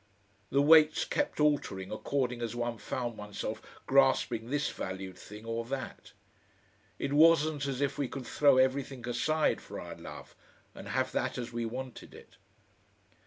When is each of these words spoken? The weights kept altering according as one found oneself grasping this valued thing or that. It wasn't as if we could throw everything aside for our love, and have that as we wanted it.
The 0.49 0.63
weights 0.63 1.05
kept 1.05 1.39
altering 1.39 1.91
according 1.91 2.41
as 2.41 2.55
one 2.55 2.79
found 2.79 3.17
oneself 3.19 3.61
grasping 3.85 4.49
this 4.49 4.71
valued 4.71 5.15
thing 5.15 5.45
or 5.45 5.63
that. 5.65 6.13
It 6.97 7.13
wasn't 7.13 7.67
as 7.67 7.81
if 7.81 7.99
we 7.99 8.07
could 8.07 8.25
throw 8.25 8.57
everything 8.57 9.07
aside 9.07 9.61
for 9.61 9.79
our 9.79 9.93
love, 9.95 10.35
and 10.73 10.87
have 10.87 11.11
that 11.11 11.37
as 11.37 11.53
we 11.53 11.65
wanted 11.67 12.15
it. 12.15 12.37